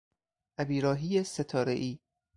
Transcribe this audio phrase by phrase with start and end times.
[0.57, 1.99] ابیراهی ستارهای